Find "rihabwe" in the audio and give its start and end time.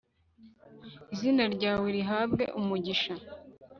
1.95-2.43